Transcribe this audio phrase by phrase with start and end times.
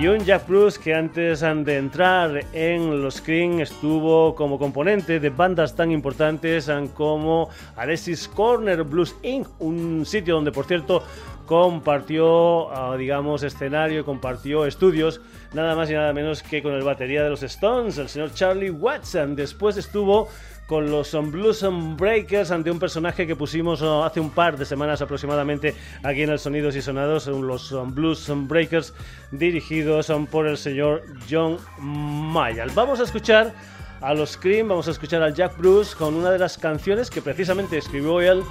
[0.00, 5.30] y un Jack Bruce que antes de entrar en los Scream estuvo como componente de
[5.30, 11.02] bandas tan importantes como Alexis Corner Blues Inc., un sitio donde por cierto
[11.46, 15.20] compartió, ah, digamos, escenario, compartió estudios,
[15.52, 18.70] nada más y nada menos que con el batería de los Stones, el señor Charlie
[18.70, 19.36] Watson.
[19.36, 20.28] Después estuvo
[20.66, 21.64] con los Blues
[21.96, 26.30] Breakers ante un personaje que pusimos uh, hace un par de semanas aproximadamente aquí en
[26.30, 28.94] el Sonidos y Sonados, los Blues Breakers
[29.30, 32.70] dirigidos um, por el señor John Mayall.
[32.74, 33.52] Vamos a escuchar
[34.00, 37.22] a los Cream, vamos a escuchar al Jack Bruce con una de las canciones que
[37.22, 38.42] precisamente escribió él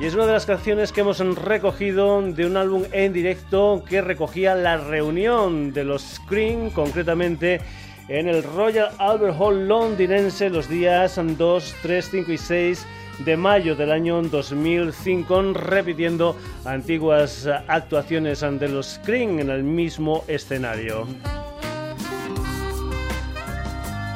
[0.00, 4.00] y es una de las canciones que hemos recogido de un álbum en directo que
[4.00, 7.60] recogía la reunión de los Cream, concretamente
[8.08, 12.86] en el Royal Albert Hall londinense los días 2, 3, 5 y 6
[13.24, 21.06] de mayo del año 2005, repitiendo antiguas actuaciones ante los Screen en el mismo escenario.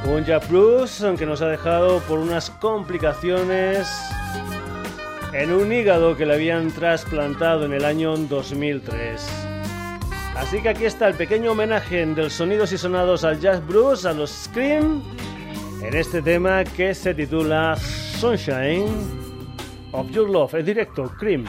[0.08, 3.88] Un Jack Bruce que nos ha dejado por unas complicaciones
[5.32, 9.45] en un hígado que le habían trasplantado en el año 2003.
[10.36, 14.12] Así que aquí está el pequeño homenaje del Sonidos y Sonados al Jazz Bruce, a
[14.12, 15.02] los Scream,
[15.82, 18.86] en este tema que se titula Sunshine
[19.92, 21.46] of Your Love, el directo Cream.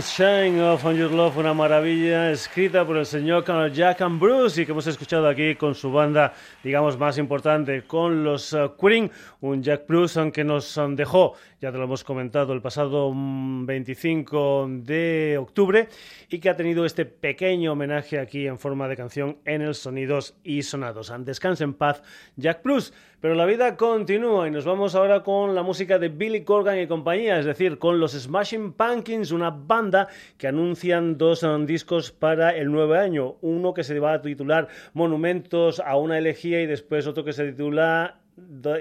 [0.00, 4.72] Sunshine of Your Love, una maravilla escrita por el señor Jack and Bruce y que
[4.72, 6.32] hemos escuchado aquí con su banda,
[6.64, 9.10] digamos, más importante, con los uh, Queen,
[9.42, 14.66] un Jack Bruce que nos um, dejó, ya te lo hemos comentado, el pasado 25
[14.66, 15.88] mm, de octubre
[16.30, 20.36] y que ha tenido este pequeño homenaje aquí en forma de canción en el Sonidos
[20.42, 21.12] y Sonados.
[21.18, 22.02] Descanse en paz,
[22.36, 22.94] Jack Bruce.
[23.20, 26.86] Pero la vida continúa y nos vamos ahora con la música de Billy Corgan y
[26.86, 32.56] compañía, es decir, con los Smashing Pumpkins, una banda que anuncian dos um, discos para
[32.56, 33.36] el nuevo año.
[33.42, 37.52] Uno que se va a titular Monumentos a una elegía y después otro que se
[37.52, 38.20] titula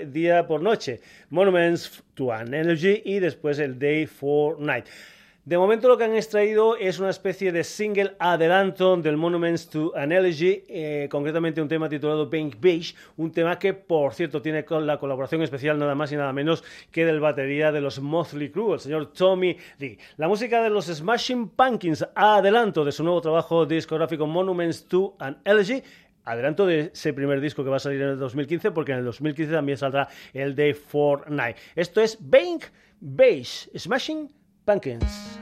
[0.08, 4.86] Día por Noche, Monuments to an Energy y después el Day for Night.
[5.50, 9.92] De momento lo que han extraído es una especie de single adelanto del Monuments to
[9.96, 14.64] an Elegy, eh, concretamente un tema titulado Pink Beach, un tema que por cierto tiene
[14.64, 18.52] con la colaboración especial nada más y nada menos que del batería de los Motley
[18.52, 19.98] Crue, el señor Tommy Lee.
[20.18, 25.40] La música de los Smashing Pumpkins, adelanto de su nuevo trabajo discográfico Monuments to an
[25.46, 25.82] Elegy,
[26.26, 29.06] adelanto de ese primer disco que va a salir en el 2015, porque en el
[29.06, 31.56] 2015 también saldrá el de Fortnite.
[31.76, 32.66] Esto es Bank
[33.00, 34.32] Base, Smashing
[34.66, 35.40] Pumpkins.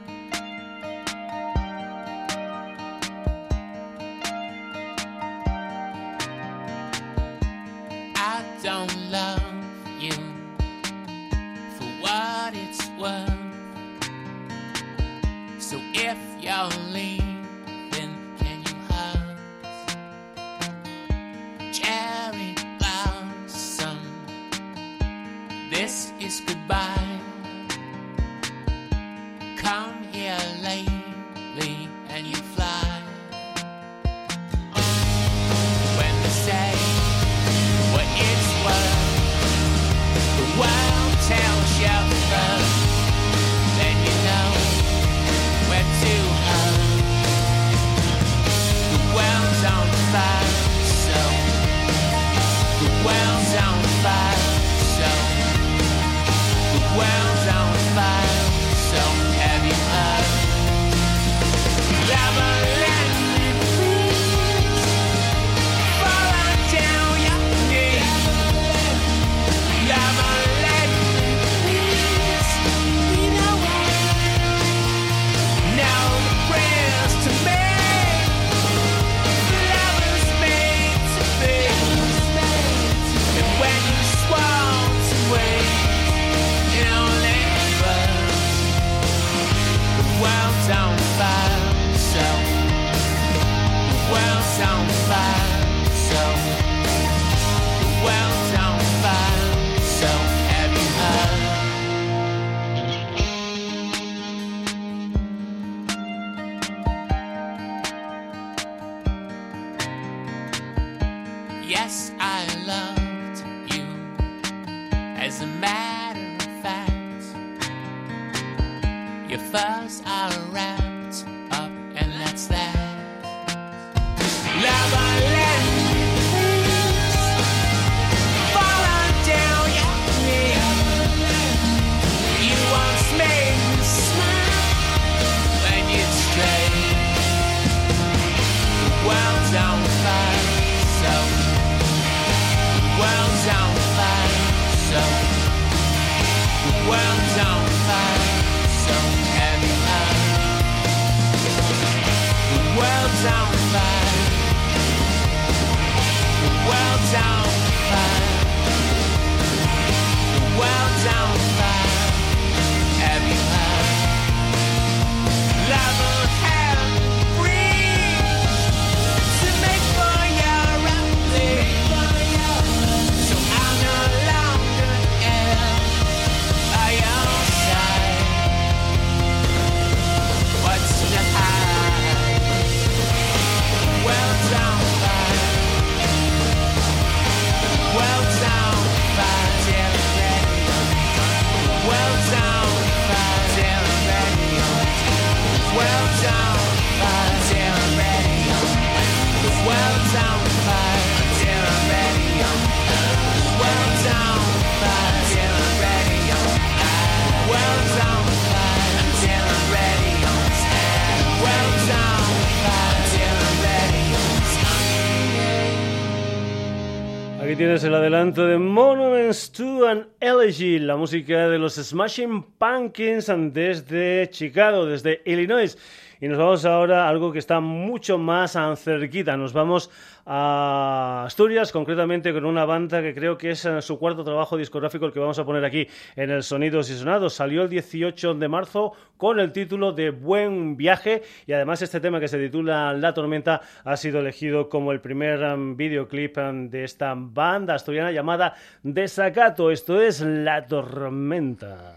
[217.58, 224.30] Tienes el adelanto de Monuments to an Elegy, la música de los Smashing Pumpkins desde
[224.30, 225.76] Chicago, desde Illinois.
[226.20, 229.38] Y nos vamos ahora a algo que está mucho más cerquita.
[229.38, 229.92] Nos vamos
[230.26, 235.06] a Asturias, concretamente con una banda que creo que es eh, su cuarto trabajo discográfico
[235.06, 237.34] el que vamos a poner aquí en el Sonidos y Sonados.
[237.34, 242.20] Salió el 18 de marzo con el título de Buen Viaje y además este tema
[242.20, 246.84] que se titula La Tormenta ha sido elegido como el primer um, videoclip um, de
[246.84, 249.72] esta banda asturiana llamada Desacato.
[249.72, 251.97] Esto es La Tormenta.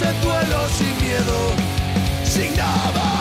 [0.00, 1.54] en duelo sin miedo,
[2.24, 3.11] sin nada.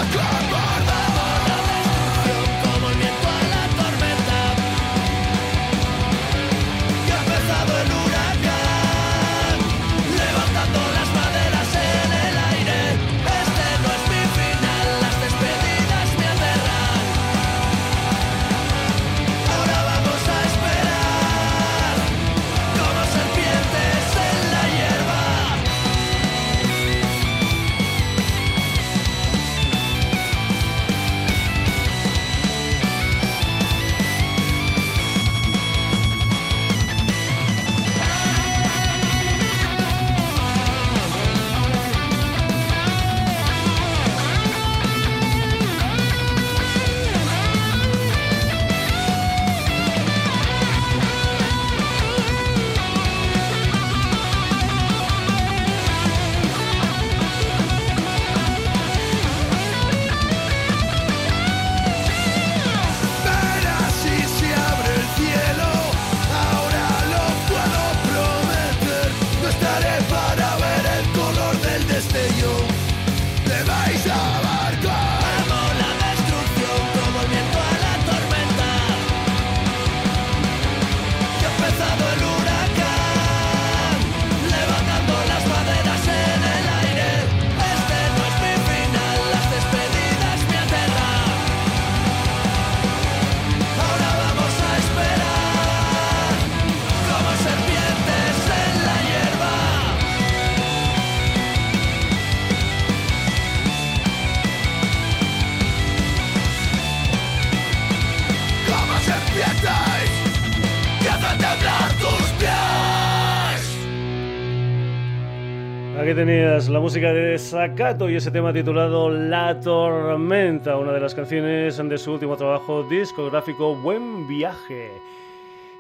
[116.01, 121.13] Aquí tenías la música de Sakato y ese tema titulado La Tormenta, una de las
[121.13, 124.89] canciones de su último trabajo discográfico Buen Viaje.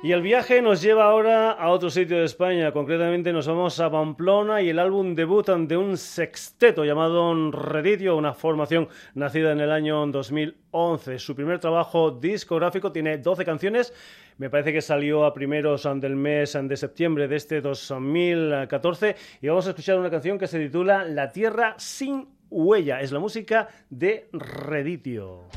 [0.03, 3.89] Y el viaje nos lleva ahora a otro sitio de España, concretamente nos vamos a
[3.89, 9.71] Pamplona y el álbum debut de un sexteto llamado Reditio, una formación nacida en el
[9.71, 11.17] año 2011.
[11.17, 13.91] Su primer trabajo discográfico tiene 12 canciones,
[14.37, 19.67] me parece que salió a primeros del mes de septiembre de este 2014 y vamos
[19.67, 24.27] a escuchar una canción que se titula La Tierra sin huella, es la música de
[24.33, 25.47] Reditio.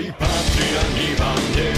[0.00, 1.73] iPad czy anima mnie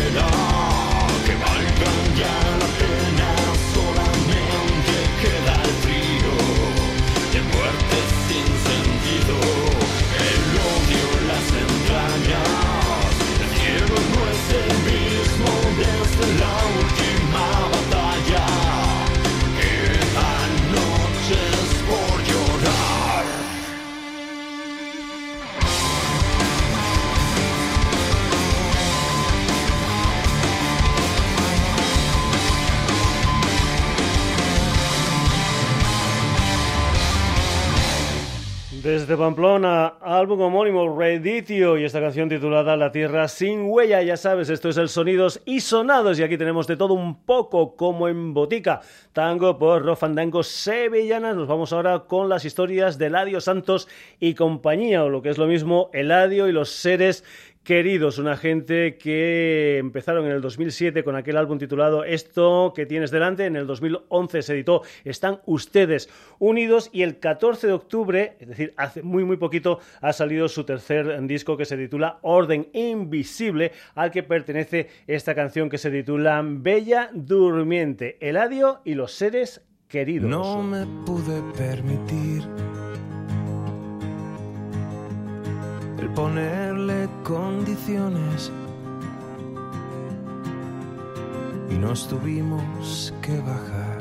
[39.06, 44.48] Desde Pamplona, álbum homónimo Reditio y esta canción titulada La Tierra sin huella, ya sabes,
[44.48, 48.34] esto es el Sonidos y Sonados y aquí tenemos de todo un poco como en
[48.34, 48.80] botica.
[49.12, 53.86] Tango por Rofandango Sevillanas, nos vamos ahora con las historias de Eladio Santos
[54.18, 57.22] y compañía, o lo que es lo mismo, Eladio y los seres
[57.66, 63.10] queridos, una gente que empezaron en el 2007 con aquel álbum titulado Esto que tienes
[63.10, 68.48] delante, en el 2011 se editó Están ustedes unidos y el 14 de octubre, es
[68.48, 73.72] decir, hace muy muy poquito, ha salido su tercer disco que se titula Orden Invisible,
[73.96, 80.30] al que pertenece esta canción que se titula Bella Durmiente, Eladio y los seres queridos.
[80.30, 82.44] No me pude permitir
[86.16, 88.50] ponerle condiciones
[91.68, 94.00] y nos tuvimos que bajar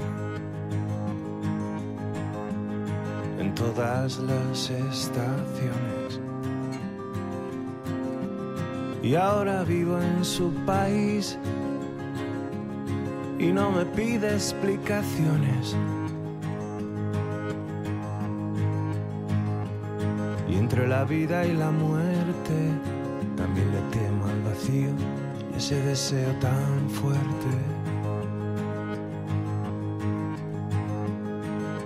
[3.38, 6.22] en todas las estaciones.
[9.04, 11.38] Y ahora vivo en su país
[13.38, 15.76] y no me pide explicaciones.
[20.58, 22.72] Entre la vida y la muerte,
[23.36, 24.90] también le temo al vacío
[25.54, 27.48] y ese deseo tan fuerte.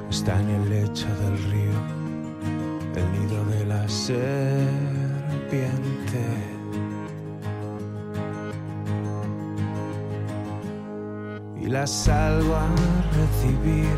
[0.10, 1.80] Está en el lecho del río,
[2.96, 4.20] el nido de la serpiente.
[11.62, 12.68] Y la salgo a
[13.16, 13.98] recibir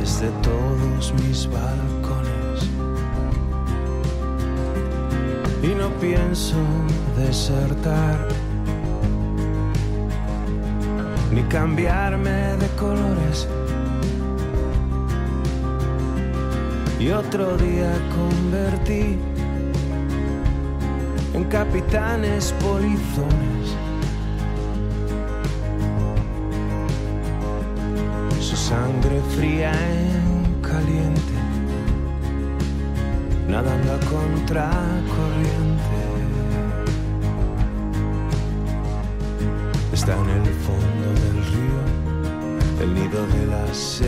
[0.00, 2.68] desde todos mis balcones.
[5.62, 6.56] Y no pienso
[7.16, 8.28] desertar,
[11.32, 13.48] ni cambiarme de colores.
[17.00, 19.18] Y otro día convertí
[21.32, 23.85] en capitanes polizones
[29.16, 31.32] sangre fría en caliente,
[33.48, 35.96] nadando a contracorriente.
[39.92, 41.82] Está en el fondo del río,
[42.82, 44.06] el nido de la serpiente.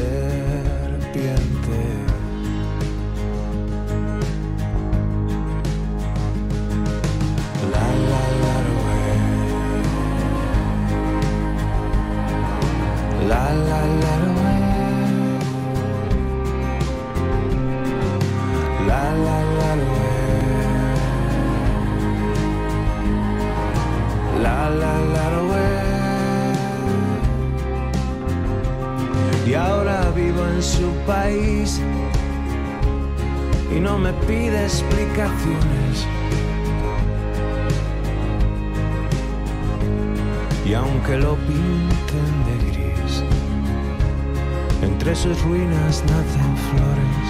[45.23, 47.29] Sus ruinas nacen flores.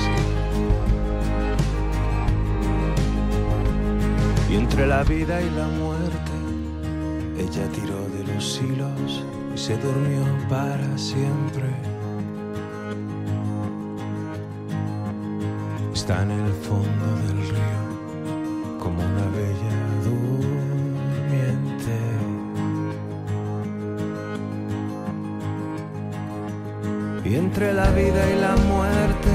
[4.50, 6.32] Y entre la vida y la muerte,
[7.38, 9.24] ella tiró de los hilos
[9.54, 11.68] y se durmió para siempre.
[15.94, 17.47] está en el fondo del
[27.98, 29.32] vida y la muerte,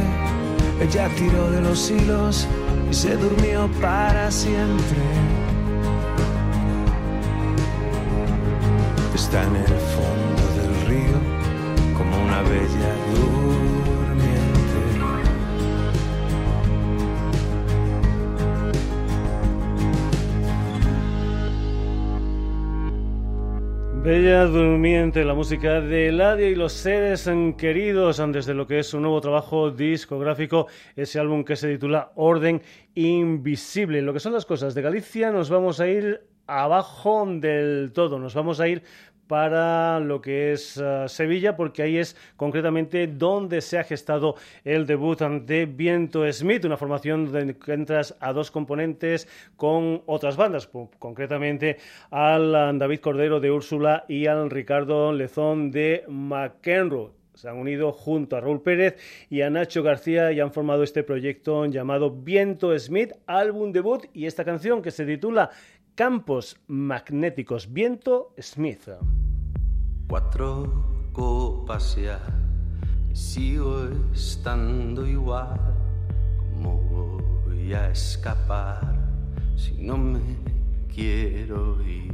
[0.82, 2.48] ella tiró de los hilos
[2.90, 5.02] y se durmió para siempre.
[9.14, 9.74] Está en el
[24.14, 29.00] Bella Durmiente, la música de Eladio y los seres queridos desde lo que es su
[29.00, 32.62] nuevo trabajo discográfico, ese álbum que se titula Orden
[32.94, 34.04] Invisible.
[34.04, 38.36] Lo que son las cosas de Galicia nos vamos a ir abajo del todo, nos
[38.36, 38.84] vamos a ir
[39.34, 44.86] para lo que es uh, Sevilla, porque ahí es concretamente donde se ha gestado el
[44.86, 50.70] debut de Viento Smith, una formación donde entras a dos componentes con otras bandas,
[51.00, 51.78] concretamente
[52.12, 57.92] al uh, David Cordero de Úrsula y al Ricardo Lezón de McEnroe se han unido
[57.92, 58.98] junto a Raúl Pérez
[59.32, 64.28] y a Nacho García y han formado este proyecto llamado Viento Smith, álbum debut y
[64.28, 65.50] esta canción que se titula
[65.96, 68.90] Campos magnéticos, viento Smith.
[70.08, 72.20] Cuatro copas ya
[73.12, 75.60] y sigo estando igual.
[76.38, 78.96] ¿Cómo voy a escapar
[79.56, 80.38] si no me
[80.94, 82.14] quiero ir?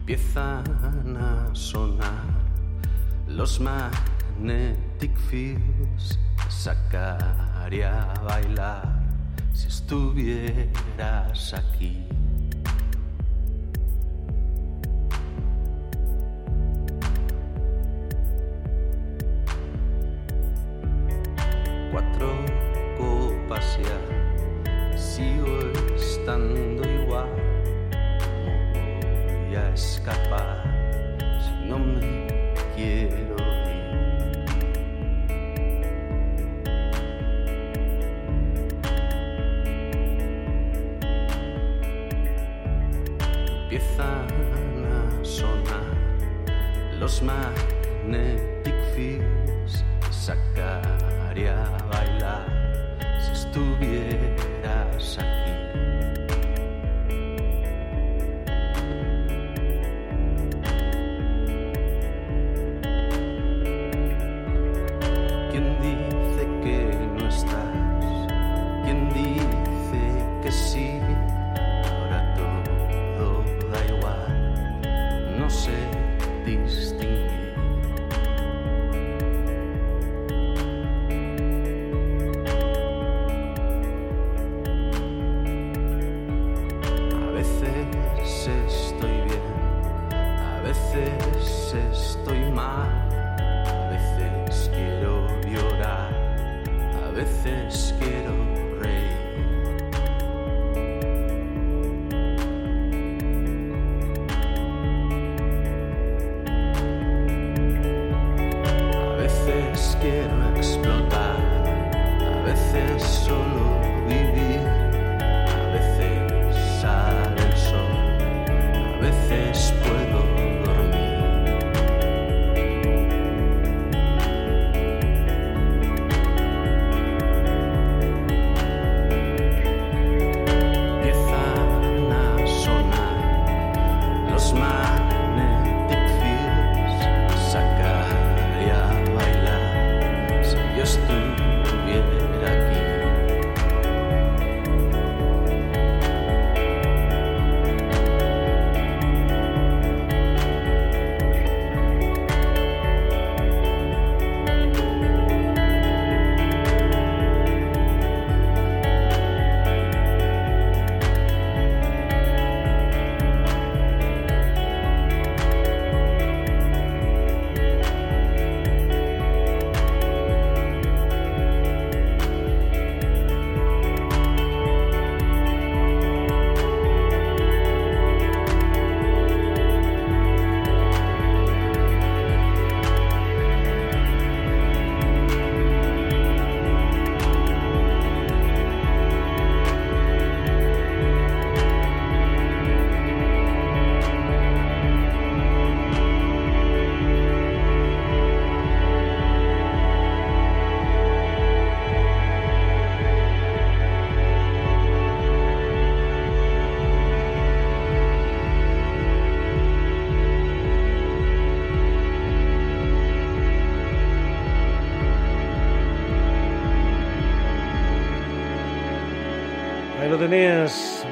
[0.00, 2.42] Empiezan a sonar
[3.26, 6.18] los magnetic fields,
[6.52, 8.88] sacaría a bailar
[9.52, 12.06] si estuvieras aquí.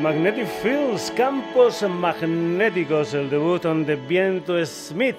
[0.01, 5.17] Magnetic Fields, campos magnéticos, el debut de Viento Smith,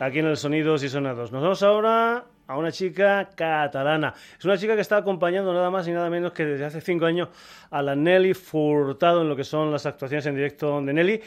[0.00, 1.30] aquí en el Sonidos y Sonados.
[1.30, 4.12] Nos vamos ahora a una chica catalana.
[4.36, 7.06] Es una chica que está acompañando nada más y nada menos que desde hace cinco
[7.06, 7.28] años
[7.70, 11.22] a la Nelly Furtado en lo que son las actuaciones en directo de Nelly.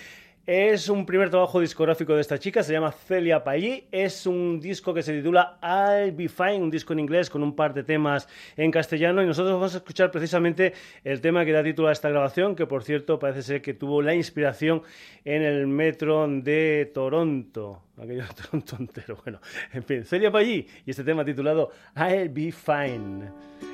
[0.48, 3.84] Es un primer trabajo discográfico de esta chica, se llama Celia Pallí.
[3.92, 7.54] Es un disco que se titula I'll Be Fine, un disco en inglés con un
[7.54, 9.22] par de temas en castellano.
[9.22, 10.72] Y nosotros vamos a escuchar precisamente
[11.04, 14.02] el tema que da título a esta grabación, que por cierto parece ser que tuvo
[14.02, 14.84] la inspiración
[15.26, 17.82] en el metro de Toronto.
[18.02, 19.18] Aquello Toronto entero.
[19.22, 19.42] Bueno,
[19.74, 23.34] en fin, Celia Pallí y este tema titulado I'll Be Fine.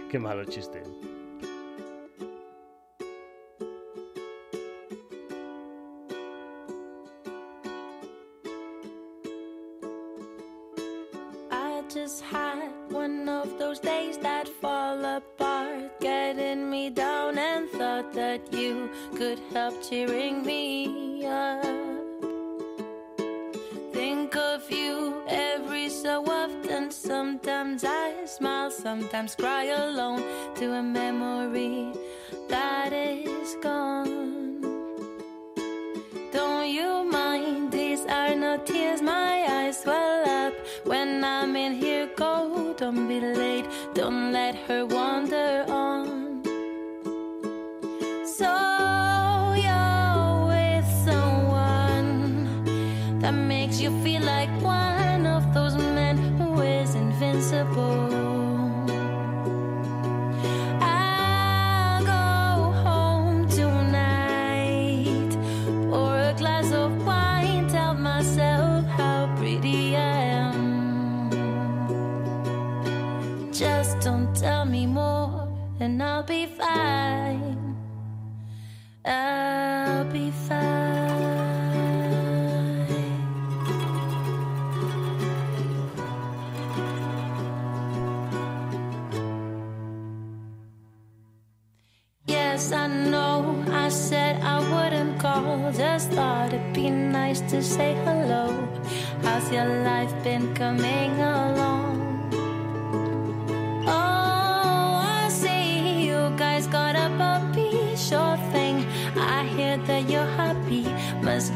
[0.10, 0.82] Qué malo chiste.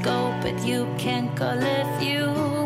[0.03, 2.56] Go, but you can't go if you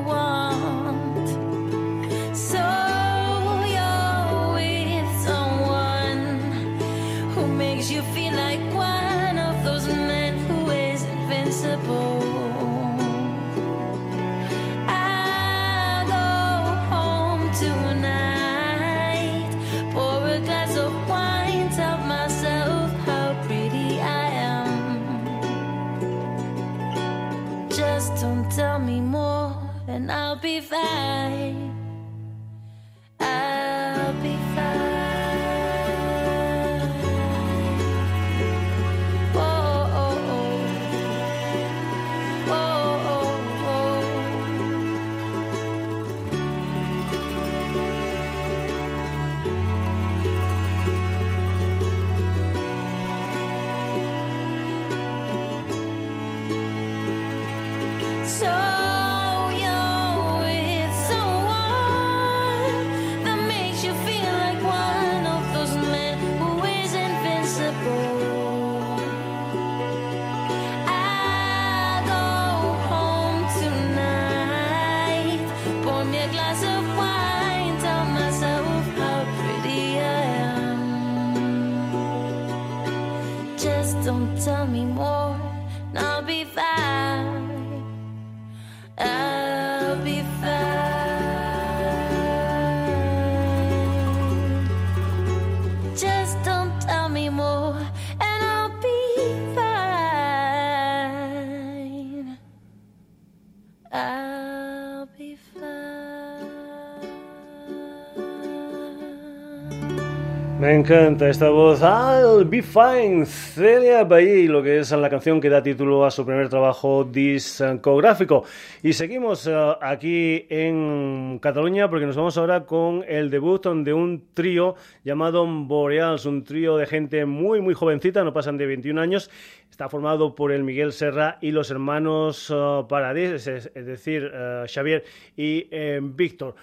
[110.92, 111.82] esta voz.
[111.82, 113.26] I'll be fine.
[113.26, 118.44] Celia Bailly, lo que es la canción que da título a su primer trabajo discográfico.
[118.84, 124.26] Y seguimos eh, aquí en Cataluña porque nos vamos ahora con el debut de un
[124.34, 124.76] trío
[125.06, 129.32] llamado Boreals, un trío de gente muy, muy jovencita, no pasan de 21 años.
[129.70, 135.06] Está formado por el Miguel Serra y los hermanos eh, Paradis, es, decir, eh, Xavier
[135.38, 135.68] y
[136.02, 136.56] Víctor.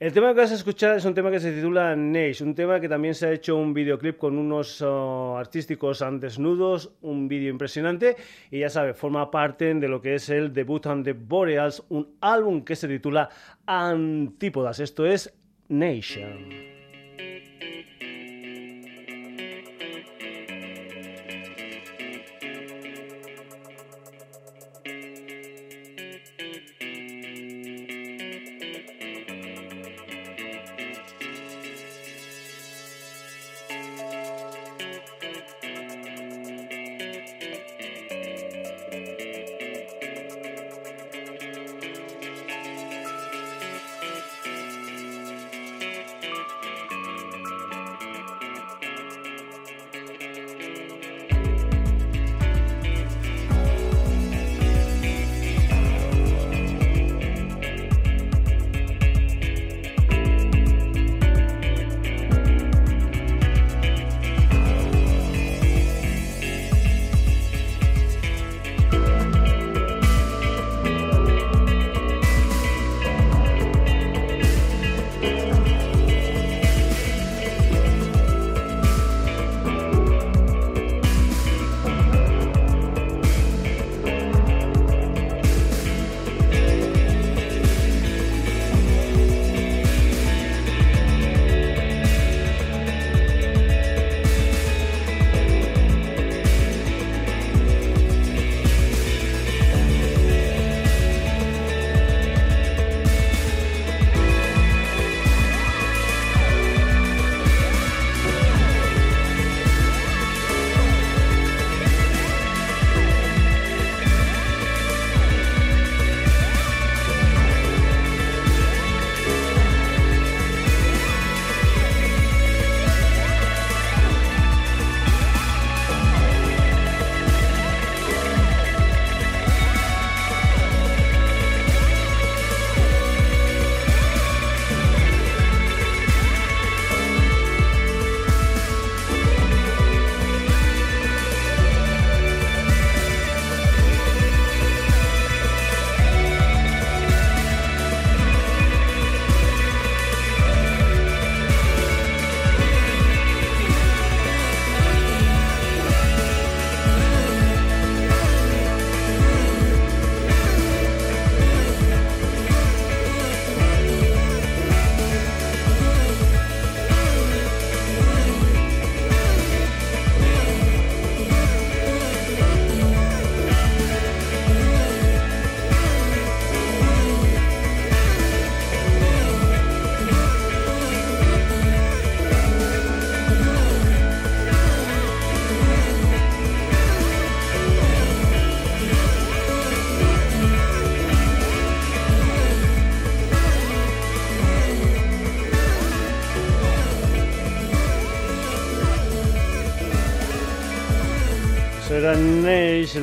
[0.00, 2.80] El tema que vas a escuchar es un tema que se titula Neige, un tema
[2.80, 8.16] que también se ha hecho un videoclip con unos uh, artísticos desnudos, un vídeo impresionante
[8.50, 12.16] y ya sabes, forma parte de lo que es el debut on the Boreals, un
[12.22, 13.28] álbum que se titula
[13.66, 14.80] Antípodas.
[14.80, 15.34] Esto es
[15.68, 16.69] Nation.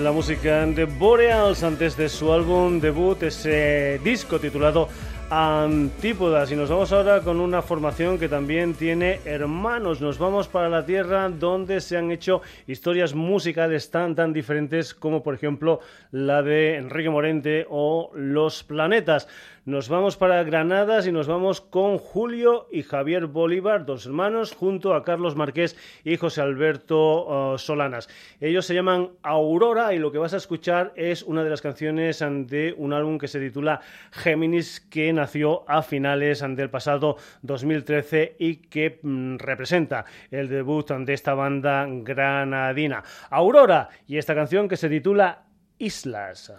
[0.03, 4.89] La música de Boreals antes de su álbum debut, ese disco titulado
[5.29, 6.53] Antípodas.
[6.53, 9.99] Y nos vamos ahora con una formación que también tiene hermanos.
[9.99, 15.23] Nos vamos para la tierra donde se han hecho historias musicales tan tan diferentes como
[15.23, 19.27] por ejemplo la de Enrique Morente o Los Planetas.
[19.67, 24.93] Nos vamos para Granadas y nos vamos con Julio y Javier Bolívar, dos hermanos, junto
[24.93, 25.75] a Carlos Marqués
[26.05, 28.07] y José Alberto uh, Solanas.
[28.39, 32.19] Ellos se llaman Aurora y lo que vas a escuchar es una de las canciones
[32.19, 38.55] de un álbum que se titula Géminis, que nació a finales del pasado 2013 y
[38.55, 43.03] que mm, representa el debut de esta banda granadina.
[43.29, 45.43] Aurora y esta canción que se titula
[45.77, 46.53] Islas.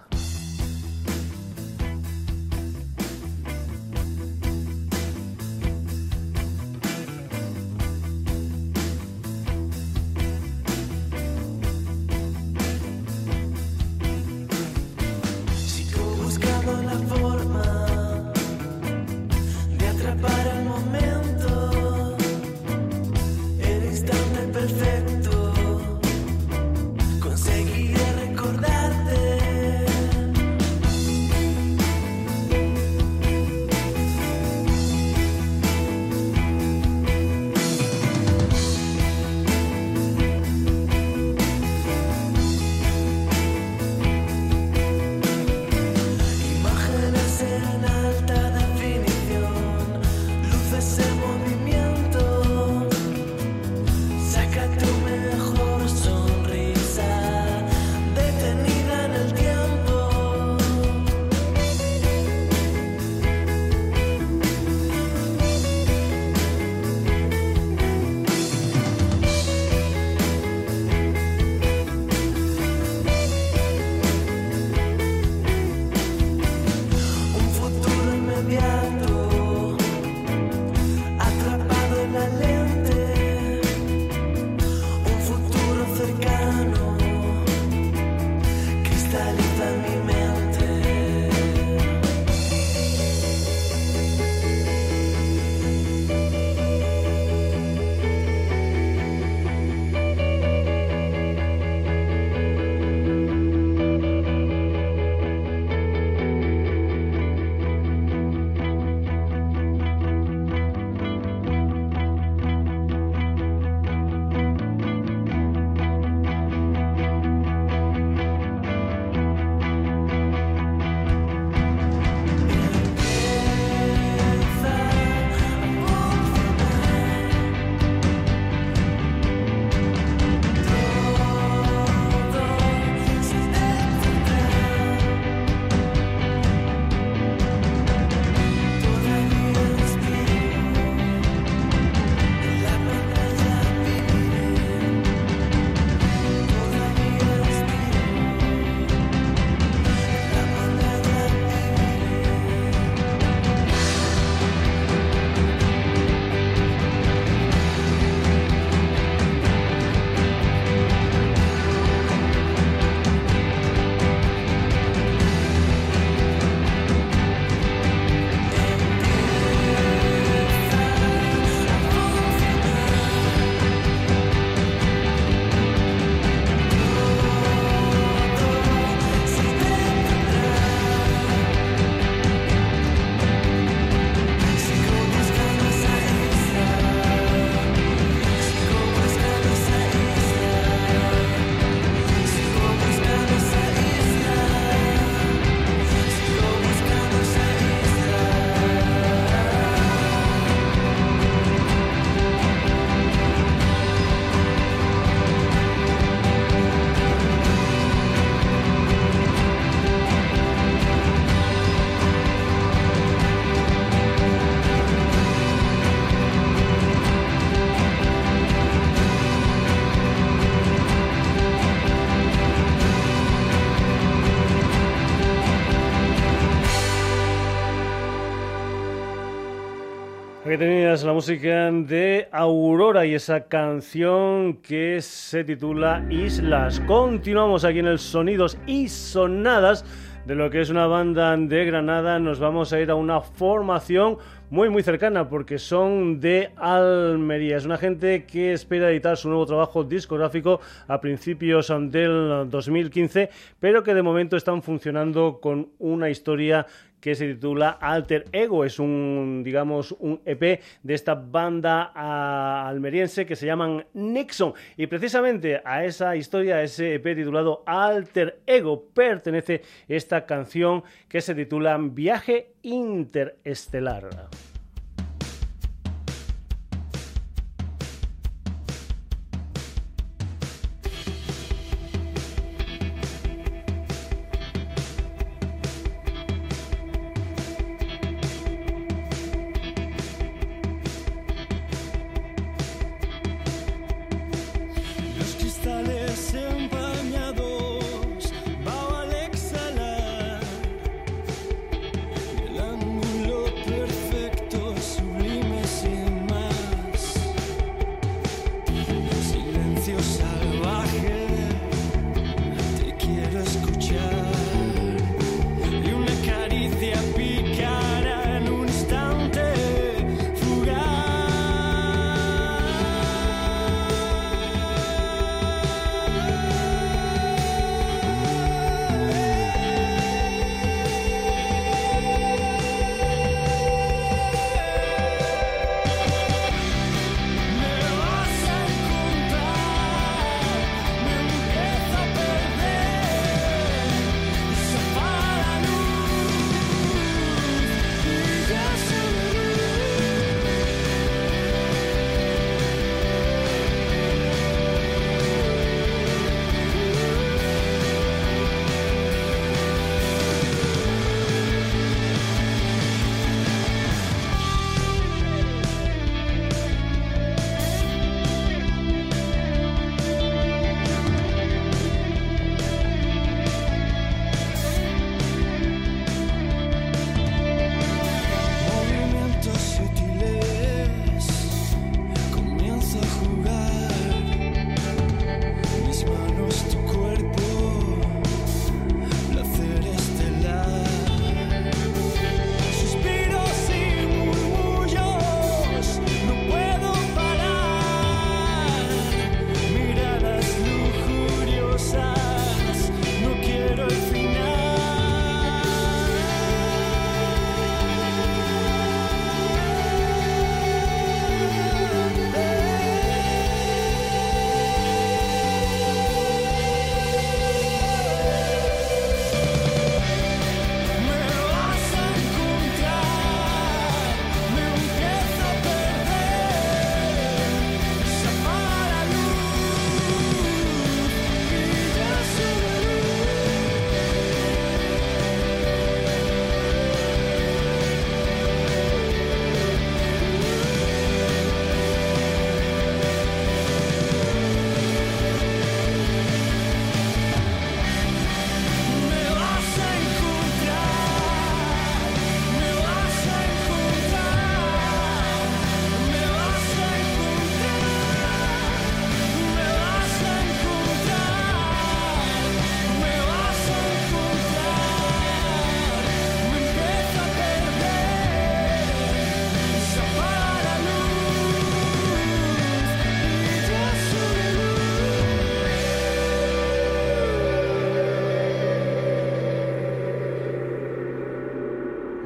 [230.49, 236.81] Aquí tenías la música de Aurora y esa canción que se titula Islas.
[236.87, 239.85] Continuamos aquí en el Sonidos y Sonadas
[240.25, 244.19] de lo que es una banda de Granada, nos vamos a ir a una formación
[244.51, 247.57] muy muy cercana porque son de Almería.
[247.57, 253.29] Es una gente que espera editar su nuevo trabajo discográfico a principios del 2015,
[253.61, 256.67] pero que de momento están funcionando con una historia
[257.01, 258.65] que se titula Alter Ego.
[258.65, 264.55] Es un, digamos, un EP de esta banda ah, almeriense que se llaman Nixon.
[264.77, 271.21] Y precisamente a esa historia, a ese EP titulado Alter Ego, pertenece esta canción que
[271.21, 274.29] se titula Viaje Interestelar.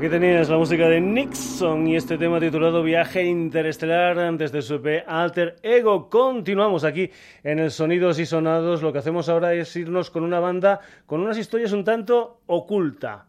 [0.03, 4.75] Aquí tenías la música de Nixon y este tema titulado Viaje Interestelar antes de su
[4.75, 6.11] EP Alter Ego.
[6.11, 7.09] Continuamos aquí
[7.45, 8.83] en el Sonidos y Sonados.
[8.83, 13.27] Lo que hacemos ahora es irnos con una banda con unas historias un tanto oculta.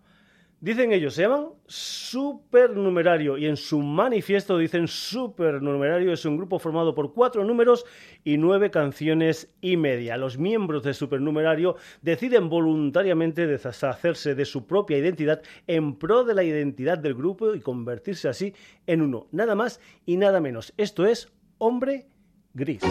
[0.64, 6.96] Dicen ellos, se llaman Supernumerario y en su manifiesto dicen Supernumerario es un grupo formado
[6.96, 7.86] por cuatro números
[8.24, 10.16] y nueve canciones y media.
[10.16, 16.46] Los miembros de Supernumerario deciden voluntariamente deshacerse de su propia identidad en pro de la
[16.46, 18.54] identidad del grupo y convertirse así
[18.88, 20.74] en uno, nada más y nada menos.
[20.78, 22.08] Esto es Hombre
[22.54, 22.84] Gris.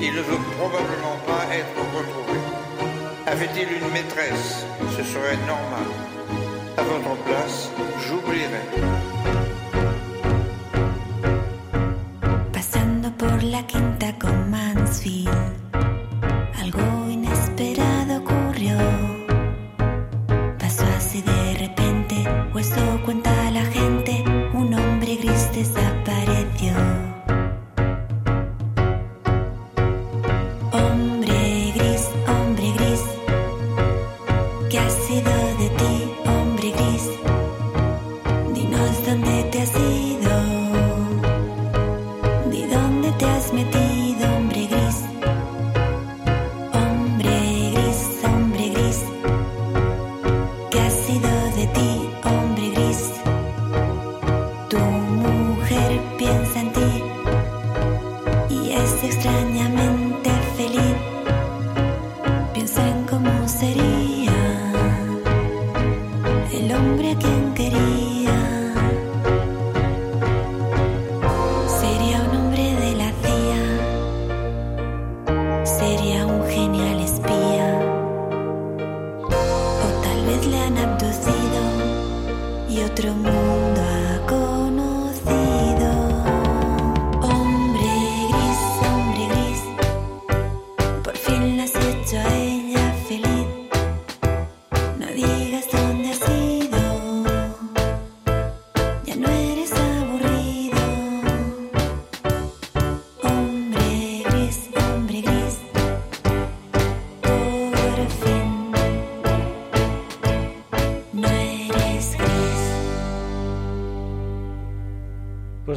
[0.00, 2.38] Il ne veut probablement pas être retrouvé.
[3.26, 4.64] Avait-il une maîtresse?
[4.96, 5.88] Ce serait normal.
[6.76, 7.70] À votre place,
[8.06, 8.64] j'oublierai.
[12.52, 14.68] Pasando por la quinta coma.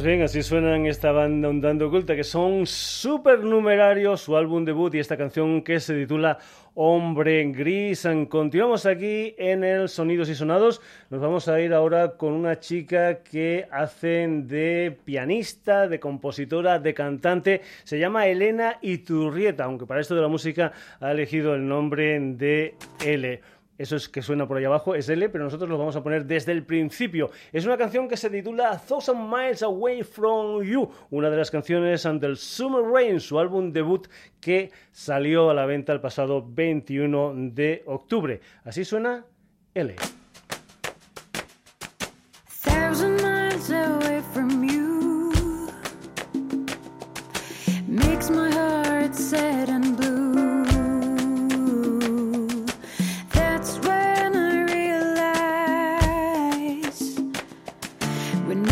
[0.02, 4.98] Pues bien, así suenan esta banda un oculta, que son supernumerarios, su álbum debut y
[4.98, 6.38] esta canción que se titula
[6.74, 8.08] Hombre Gris.
[8.28, 10.80] Continuamos aquí en el Sonidos y Sonados.
[11.08, 16.94] Nos vamos a ir ahora con una chica que hace de pianista, de compositora, de
[16.94, 17.60] cantante.
[17.84, 22.74] Se llama Elena Iturrieta, aunque para esto de la música ha elegido el nombre de
[23.04, 23.40] L.
[23.82, 26.24] Eso es que suena por ahí abajo, es L, pero nosotros lo vamos a poner
[26.24, 27.32] desde el principio.
[27.52, 32.04] Es una canción que se titula Thousand Miles Away from You, una de las canciones
[32.04, 34.06] del Summer Rain, su álbum debut
[34.38, 38.40] que salió a la venta el pasado 21 de octubre.
[38.62, 39.26] Así suena
[39.74, 39.96] L.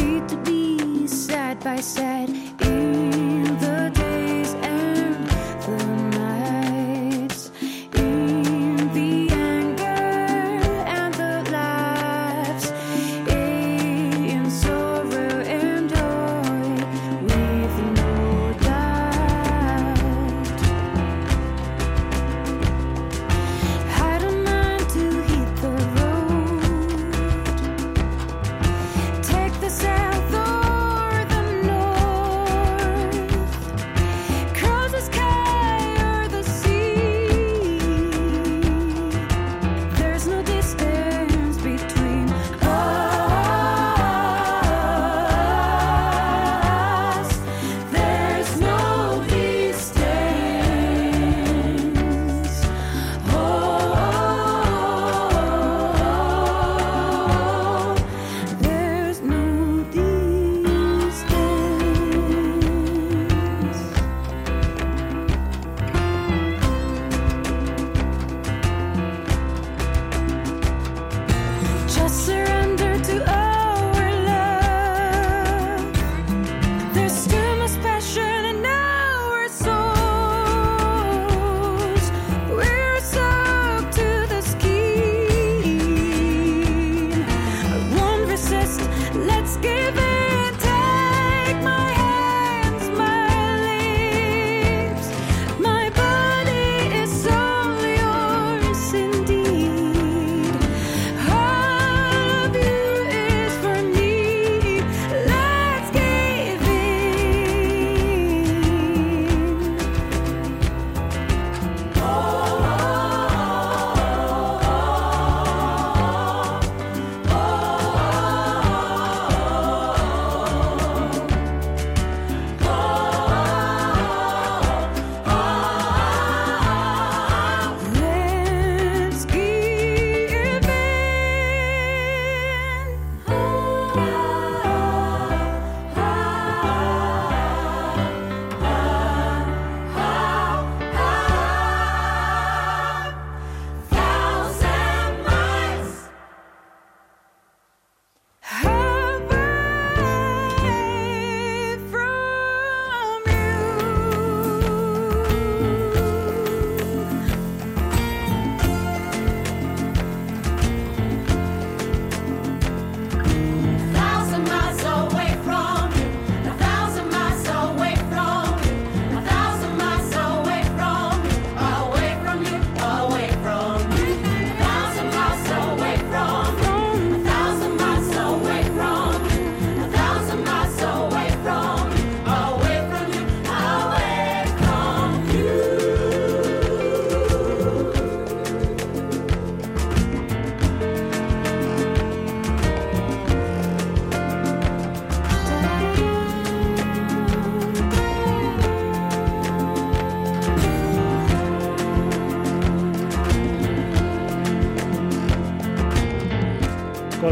[0.01, 3.00] need to be side by side.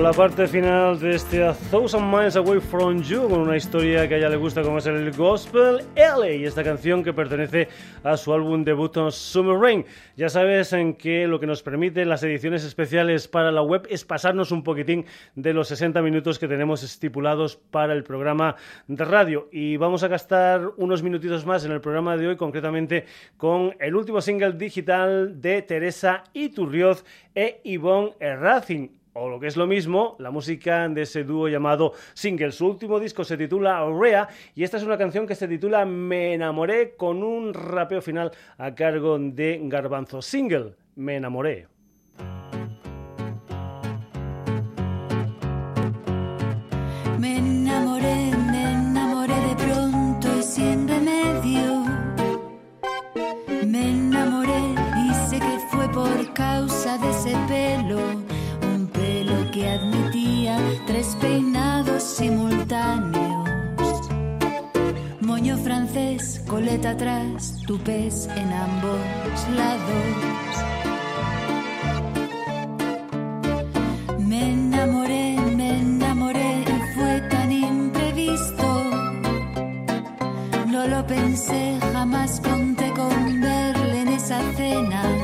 [0.09, 4.15] La parte final de este A Thousand Miles Away from You, con una historia que
[4.15, 7.69] a ella le gusta como es el Gospel L y esta canción que pertenece
[8.03, 9.85] a su álbum debut Summer Rain.
[10.17, 14.07] Ya sabes en que lo que nos permite las ediciones especiales para la web es
[14.07, 15.05] pasarnos un poquitín
[15.35, 18.57] de los 60 minutos que tenemos estipulados para el programa
[18.87, 23.05] de radio y vamos a gastar unos minutitos más en el programa de hoy, concretamente
[23.37, 27.05] con el último single digital de Teresa Iturrioz
[27.35, 31.93] e Yvonne Erracin o lo que es lo mismo, la música de ese dúo llamado
[32.15, 32.53] Single.
[32.53, 36.35] Su último disco se titula Aurea y esta es una canción que se titula Me
[36.35, 40.23] enamoré con un rapeo final a cargo de Garbanzo.
[40.23, 41.78] Single, Me enamoré.
[65.23, 69.01] Moño francés, coleta atrás, tupés en ambos
[69.57, 70.55] lados.
[74.19, 76.65] Me enamoré, me enamoré
[76.95, 78.85] fue tan imprevisto.
[80.67, 85.18] No lo pensé, jamás conté con verle en esa cena.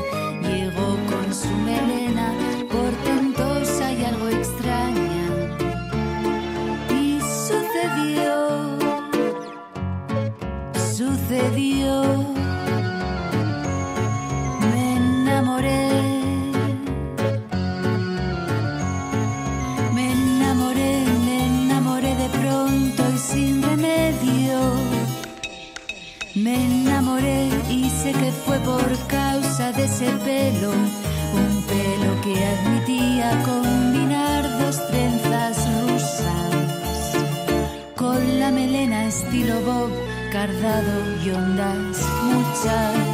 [29.71, 37.17] De ese pelo, un pelo que admitía combinar dos trenzas rusas
[37.95, 39.89] con la melena estilo Bob
[40.31, 40.93] cardado
[41.23, 43.04] y ondas muchas.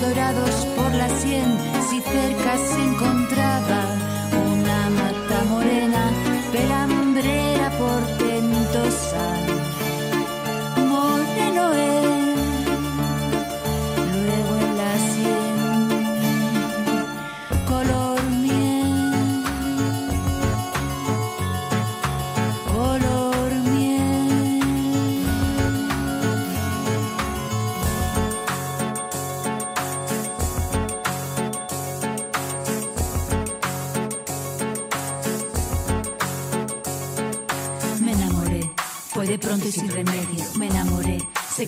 [0.00, 1.56] Dorados por la sien,
[1.88, 3.80] si cerca se encontraba
[4.52, 6.10] una mata morena,
[6.52, 6.83] pelambrera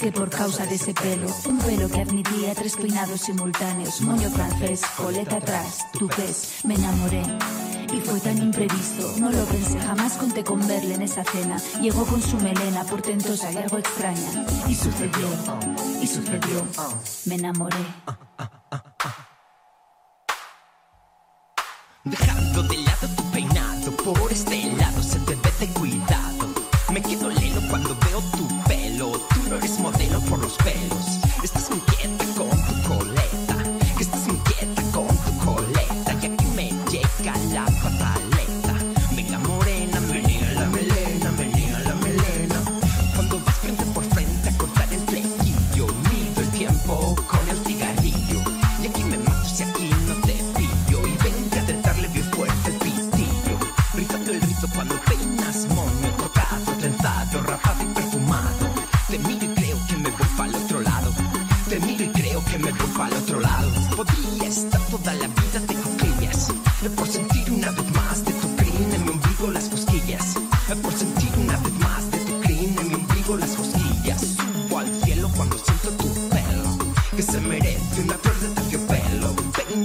[0.07, 4.83] que por causa de ese pelo, un pelo que admitía tres peinados simultáneos, moño francés,
[4.97, 7.23] coleta atrás, tu pez, me enamoré.
[7.93, 11.57] Y fue tan imprevisto, no lo pensé, jamás conté con verle en esa cena.
[11.81, 14.47] Llegó con su melena portentosa y algo extraña.
[14.69, 15.29] Y sucedió,
[16.01, 16.65] y sucedió,
[17.25, 17.85] me enamoré.
[22.05, 24.76] Dejando de lado tu peinado, por este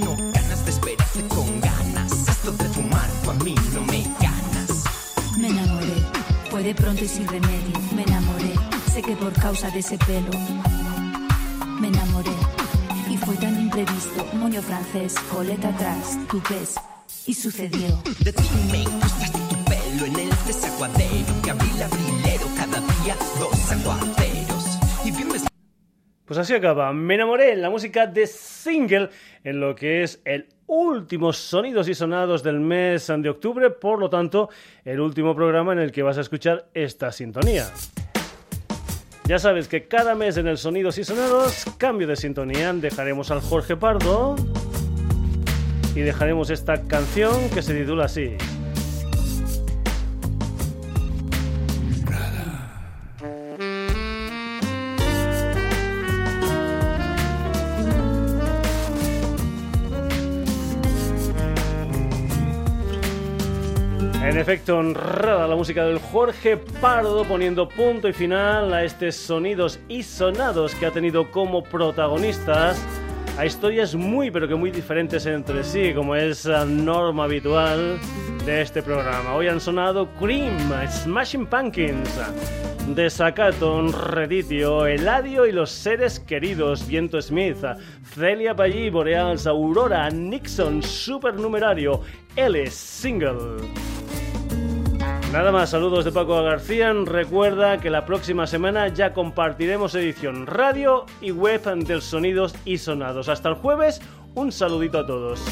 [0.02, 2.28] Tengo ganas de esperarte con ganas.
[2.28, 4.02] Esto de fumar, a mí no me
[6.62, 8.52] de pronto y sin remedio me enamoré.
[8.92, 10.30] Sé que por causa de ese pelo
[11.80, 12.30] me enamoré.
[13.10, 16.74] Y fue tan imprevisto, moño francés, coleta atrás, tu pez,
[17.26, 18.02] Y sucedió.
[18.20, 23.16] De ti me incrustaste tu pelo en el desaguadero que abrí el abrilero cada día
[23.38, 24.78] dos aguaceros.
[25.04, 25.51] Y bien me
[26.24, 26.92] Pues así acaba.
[26.92, 29.10] Me enamoré en la música de single
[29.44, 34.08] en lo que es el último sonidos y sonados del mes de octubre, por lo
[34.08, 34.48] tanto,
[34.84, 37.66] el último programa en el que vas a escuchar esta sintonía.
[39.24, 43.40] Ya sabes que cada mes en el Sonidos y Sonados, cambio de sintonía, dejaremos al
[43.40, 44.34] Jorge Pardo
[45.94, 48.36] y dejaremos esta canción que se titula así.
[64.42, 70.02] Efecto, honrada la música del Jorge Pardo poniendo punto y final a estos sonidos y
[70.02, 72.84] sonados que ha tenido como protagonistas
[73.38, 78.00] a historias muy pero que muy diferentes entre sí, como es la norma habitual
[78.44, 79.32] de este programa.
[79.36, 80.58] Hoy han sonado Cream,
[80.90, 82.10] Smashing Pumpkins,
[82.88, 87.58] Desacato, Reditio, Eladio y los seres queridos, Viento Smith,
[88.12, 92.00] Celia Pallí, Boreals, Aurora, Nixon, Supernumerario,
[92.34, 94.01] L Single.
[95.32, 96.92] Nada más, saludos de Paco García.
[96.92, 103.30] Recuerda que la próxima semana ya compartiremos edición radio y web del Sonidos y Sonados.
[103.30, 104.02] Hasta el jueves,
[104.34, 105.42] un saludito a todos.